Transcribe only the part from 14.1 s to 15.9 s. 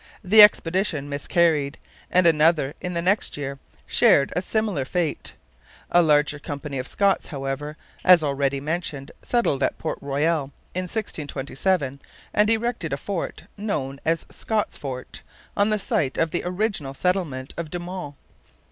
Scots Fort, on the